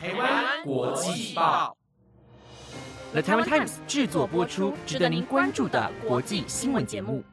[0.00, 1.76] 台湾国际报
[3.10, 7.24] ，The Taiwan Times 制作播出，值得您关注的国际新闻节目。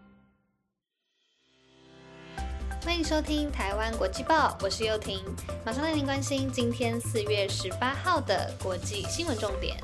[2.83, 5.23] 欢迎收听台湾国际报，我是幼婷，
[5.63, 9.77] 马上带您关心今天四月十八号的国际新闻重点。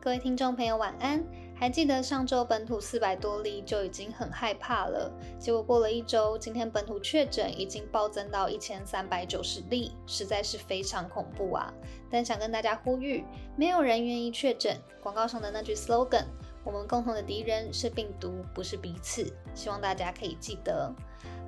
[0.00, 1.24] 各位听众朋友，晚安。
[1.62, 5.08] 还记得上周本土四百多例就已经很害怕了，
[5.38, 11.72] 结果过了一周，今天本土确诊已经暴增到一千三百九十例，实在是非常恐怖啊！
[12.10, 13.22] 但想跟大家呼吁，
[13.54, 14.76] 没有人愿意确诊。
[15.00, 16.24] 广告上的那句 slogan：“
[16.64, 20.92] 我们共同的敌人是病毒，不是彼此。”希望大家可以记得。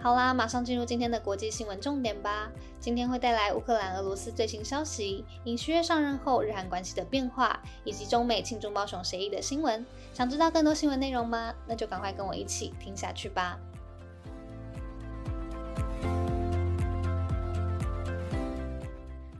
[0.04, 2.52] 好啦，马上进入今天的国际新闻重点吧。
[2.78, 9.82] 今天会带来乌克兰、俄罗斯最新消息，尹锡悦上任后日韩关系的变化，以及中美庆祝猫熊协议的新闻。
[10.12, 11.54] 想知道更多新闻内容吗？
[11.66, 13.58] 那就赶快跟我一起听下去吧。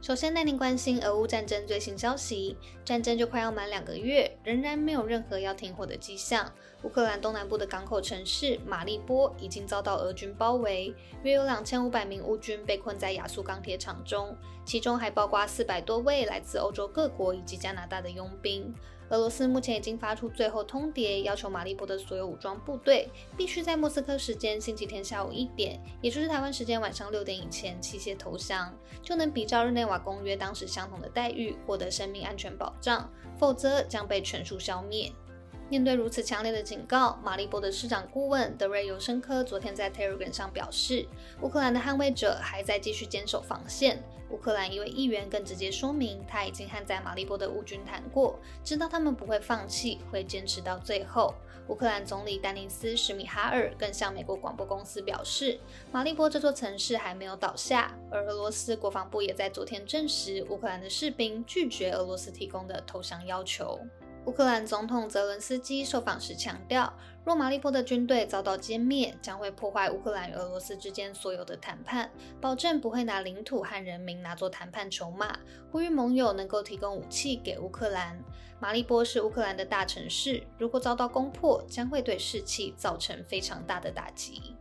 [0.05, 6.53] 首先带您关心俄乌战争最新消息，战争就快要满两个月，仍然没有任何要停火的迹象。
[6.83, 18.75] 乌克兰东南部的港口城市马利波已经遭到俄军包围，约有两千五百名乌军被困在亚速钢铁厂中，其中还包括四百多位来自欧洲各国以及加拿大的佣兵。
[19.15, 35.12] 俄罗斯目前已经发出最后通牒，要求马利波的所有武装部队必须在莫斯科时间星期天下午一点，也就是台湾时间晚上六点以前弃械投降，就能比照日内瓦公约当时相同的待遇获得生命安全保障，否则将被全数消灭。
[35.70, 41.07] 面对如此强烈的警告，马利波的市长顾问德瑞尤申科昨天在 Telegram 上表示，
[41.41, 44.03] 乌克兰的捍卫者还在继续坚守防线。
[44.31, 51.35] 乌克兰一位议员更直接说明，他已经和在马利波的乌军谈过，知道他们不会放弃，会坚持到最后。
[51.69, 55.59] 乌克兰总理丹尼斯·史米哈尔更向美国广播公司表示，
[55.91, 57.97] 马利波这座城市还没有倒下。
[58.11, 63.81] 而俄罗斯国防部也在昨天证实，乌克兰的士兵拒绝俄罗斯提供的投降要求。
[64.27, 66.90] 乌克兰总统泽伦斯基受访时强调，
[67.24, 75.39] 若马利波的军队遭到歼灭，将会破坏乌克兰与俄罗斯之间所有的谈判，保证不会拿领土和人民拿作谈判筹码，
[75.70, 78.18] 呼吁盟友能够提供武器给乌克兰。
[78.58, 84.57] 马利波是乌克兰的大城市，如果遭到攻破，将会对士气造成非常大的打击。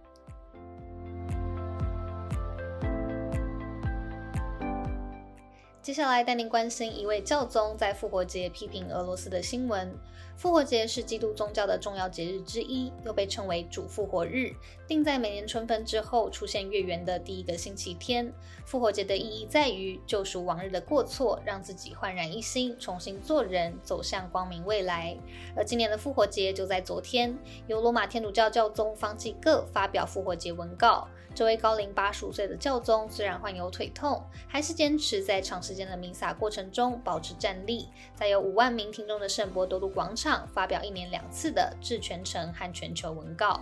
[5.84, 9.94] 接下来带您关心一位教宗在复活节批评俄罗斯的新闻。
[10.36, 14.54] 复活节是基督宗教的重要节日之一，又被称为主复活日，
[14.88, 18.34] 定在每年春分之后出现月圆的第一个星期天。
[18.66, 25.16] 复活节的意义在于救赎往日的过错，让自己焕然一新，重新做人，走向光明未来。
[25.56, 31.08] 而今年的复活节就在昨天，由罗马天主教教宗方济各发表复活节文告。
[31.36, 40.23] 这位高龄八十五岁的教宗虽然患有腿痛，还是坚持在长时间的弥撒过程中保持站立，在有五万名听众的圣伯多禄广场
[40.54, 43.60] 发表一年两次的致全城和全球文告。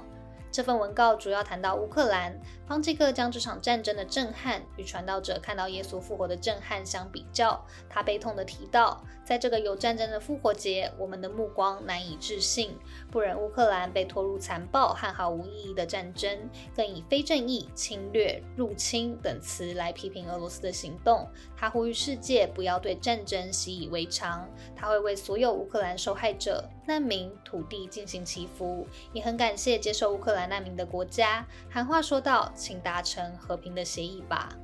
[0.51, 2.37] 这份文告主要谈到乌克兰，
[2.71, 7.61] 方济各将这场战争的震撼与传道者看到耶稣复活的震撼相比较。
[7.89, 12.73] 他悲痛地提到，在这个有战争的复活节，我们的目光难以置信，
[13.11, 21.27] 不忍乌克兰被拖入残暴和毫无意义的战争，更以非正义、侵略、入侵等词来批评俄罗斯的行动。
[21.57, 24.49] 他呼吁世界不要对战争习以为常。
[24.73, 30.47] 他会为所有乌克兰受害者、难民、土地进行祈福，也很感谢接受乌克兰。
[30.47, 34.55] 难民的国家，喊话说道：“请达成和平的协议吧。”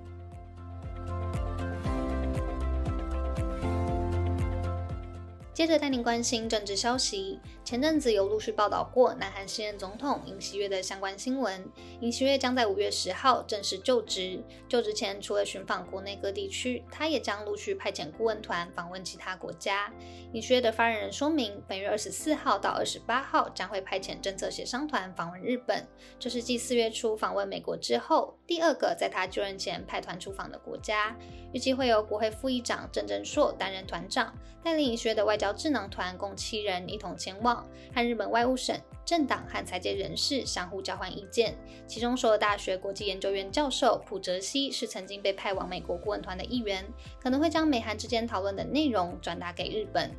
[5.58, 7.40] 接着带您关心政治消息。
[7.66, 11.68] 前阵子有陆续报道过南韩现任总统尹锡悦的相关新闻。
[12.00, 14.40] 尹锡悦将在五月十号正式就职。
[14.70, 19.92] 就职前，除了寻访国内各地区，他也将陆续派遣顾问团访问其他国家。
[20.32, 25.88] 尹锡悦的发言人说明，本月二十四号到二十八号将会派遣政策协商团访问日本，
[26.20, 31.18] 这是继四月初访问美国之后第二个在他就任前派团出访的国家。
[31.52, 34.32] 预计会由国会副议长郑正硕担任团长，
[34.64, 35.47] 带领尹锡悦的外交。
[35.54, 41.56] 智囊团共七人一同前往，和日本外务省、政党和财界人士相互交换意见。
[41.88, 46.86] 其中，首尔大学国际研究院教授朴哲熙是曾经被派往美国顾问团的一员，
[47.22, 50.12] 可能会将美韩之间讨论的内容转达给日本。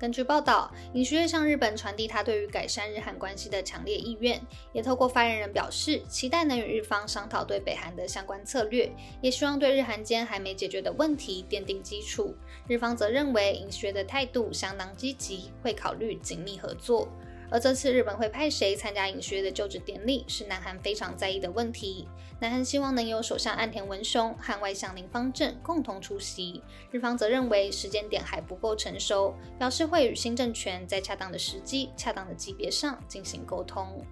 [0.00, 4.40] 根据报道，尹锡悦向日本传递他对于改善日韩关系的强烈意愿，
[4.72, 12.34] 也透过发言人表示，期待能与日方商讨对北韩的相关策略，也希望对日韩间还没解决的问题奠定基础。
[12.66, 17.06] 日方则认为尹学的态度相当积极，会考虑紧密合作。
[17.50, 22.08] 而这次日本会派谁参加尹学的就职典礼，是南韩非常在意的问题。
[22.38, 34.04] 南韩希望能有首相岸田文雄和外相林方正共同出席，日方则认为时间点还不够成熟，表示会与新政权在恰当的时机、恰当的级别上进行沟通。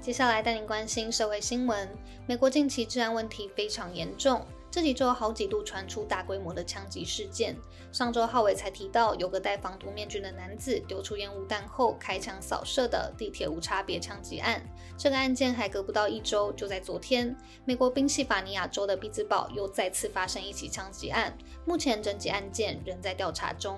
[0.00, 1.88] 接下来带您关心社会新闻，
[2.26, 4.44] 美国近期治安问题非常严重。
[4.70, 7.56] 这几周好几度传出大规模的枪击事件。
[7.90, 14.62] 上周浩伟才提到，有个戴防毒面具的男子丢出烟雾弹后开枪扫射的地铁无差别枪击案。
[14.96, 21.36] 这个案件还隔不到一周，就在昨天，美国宾夕法尼亚州的匹兹堡又再次发生一起枪击案。
[21.66, 23.76] 目前整起案件仍在调查中。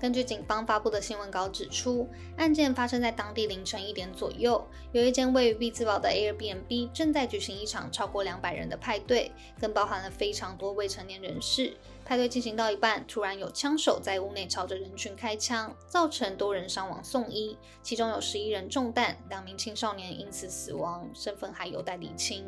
[0.00, 2.08] 根据警方发布的新闻稿指出，
[2.38, 9.30] 案件发生在当地凌晨一点左右，有一间位于毕兹堡的 Airbnb 正在举行一场超过两百人的派对，
[9.60, 11.76] 更包含了非常多未成年人士。
[12.02, 22.44] 派对进行到一半，突然有枪手在屋内朝着人群开枪，造成多人伤亡送医，其中有十一人中弹，两名青少年因此死亡，身份还有待厘清。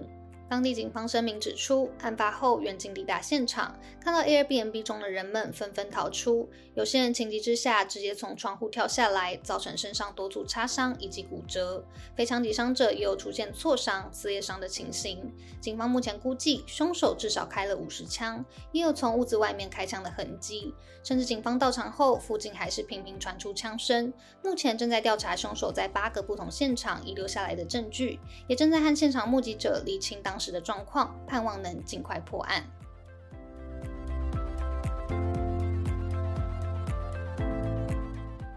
[0.52, 11.82] 当地警方声明指出，案发后，远警抵达现场，看到 Airbnb 中的人们纷纷逃出，有些人情急之下直接从窗户跳下来，造成身上多处擦伤以及骨折。
[12.14, 15.32] 非枪击伤者也有出现挫伤、撕裂伤的情形。
[15.58, 20.74] 警方目前估计，凶手至少开了五十枪，也有从屋子外面开枪的痕迹。
[21.02, 24.12] 甚至警方到场后，附近还是频频传出枪声。
[24.44, 30.38] 目前正在调查凶手在八个不同现场遗留下来的证据，也正在和现场目击者厘清当。
[30.42, 32.64] 时的状况，盼望能尽快破案。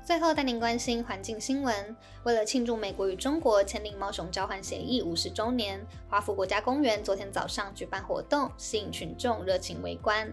[0.03, 1.95] 最后带您关心环境新闻。
[2.23, 10.31] 为了庆祝美国与中国签订猫熊交换协议五十周年，华府国家公园昨天早上举办活动，吸引群众热情围观。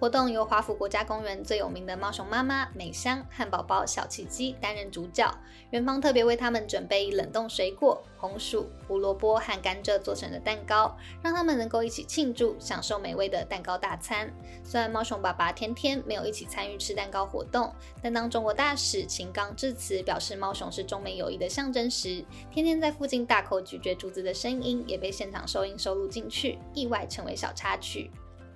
[0.00, 5.30] 活动由华府国家公园最有名的猫熊妈妈美香和宝宝小奇迹担任主角。
[5.72, 14.32] 园方特别为他们准备冷冻水果、红薯、胡萝卜和甘蔗做成的蛋糕，让他们能够一起庆祝，享受美味的蛋糕大餐。
[14.64, 17.70] 虽然猫熊爸爸天天没有一起参与吃蛋糕活动，
[18.02, 28.10] 但当中国大使秦刚致辞表示猫熊是中美友谊的象征时，天天在附近大口咀嚼竹子的声音也被现场收音收录进去，意外成为小插曲。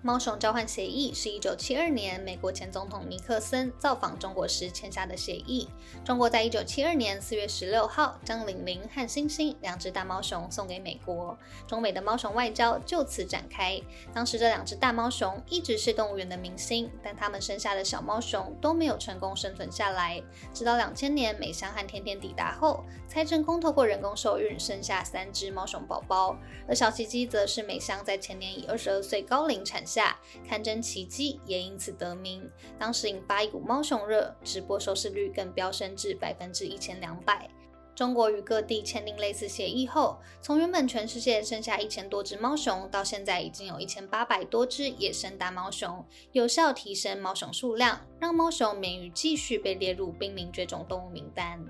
[0.04, 5.66] 猫熊交换协议是一九七二年美国前总统尼克森造访中国时签下的协议。
[6.04, 11.34] 中国在一九七二年四月十六号将玲玲和星星两只大猫熊送给美国，
[11.66, 13.80] 中美的猫熊外交就此展开。
[14.12, 20.22] 当时这两只大猫熊一直是动物园的明星，但它们生下的小猫熊都没有成功生存下来。
[20.52, 26.36] 直到两千年美香和甜甜抵达后，才成功透过人工受孕生下三只猫熊宝宝。
[26.68, 30.18] 而小奇迹则是美香在前年以二十二岁高龄产下。
[30.48, 32.50] 堪称奇迹，也因此得名。
[32.78, 37.48] 当时引发一股猫熊热，直播收视率更飙升至百分之一千两百。
[37.94, 51.64] 中国与各地签订类似协议后，从原本全世界剩下一千多只猫熊，到现在已经有一千八百多只野生大猫熊，有效提升猫熊数量，让猫熊免于继续被列入濒临绝种动物名单。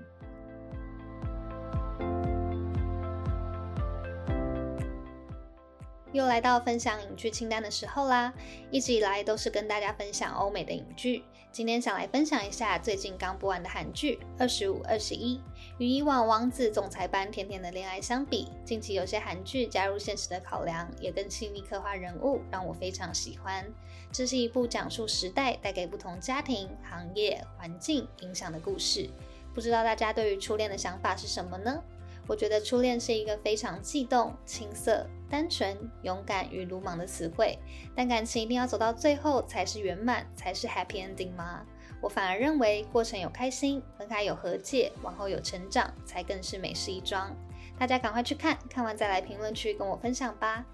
[6.15, 8.33] 又来到分享影剧清单的时候啦！
[8.71, 15.35] 一直以来都是跟大家分享欧美的影剧，今天想来分享一下最近刚播完的韩剧《二十五二十一》。
[15.77, 23.65] 与以往王子总裁般甜甜的恋爱相比，近期有些韩剧加入现实的考量，也更细腻刻画人物，让我非常喜欢。
[24.09, 29.09] 这是一部讲述时代带给不同家庭、行业、环境影响的故事。
[29.53, 31.83] 不知道大家对于初恋的想法是什么呢？
[32.27, 37.57] 我觉得初恋是一个非常悸动、青涩、单纯、勇敢与鲁莽的词汇，
[37.95, 41.65] 但感情一定要走到最后才是圆满，才是 happy ending 吗？
[42.01, 47.35] 我反而认为过程有开心，分开有和解，往后有成长，才更是美事一桩。
[47.77, 50.65] 大家赶快去看看完再来评论区跟我分享吧。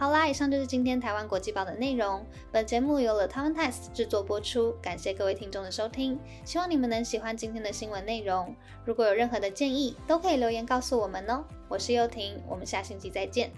[0.00, 2.24] 好啦，以上就是今天台湾国际报的内容。
[2.50, 8.56] 本节目由了台湾 Times 制作播出，感谢各位听众的收听，希望你们能喜欢今天的新闻内容。
[8.86, 11.44] 如果有任何的建议，都可以留言告诉我们哦。
[11.68, 13.52] 我是幼婷，我们下星期再见。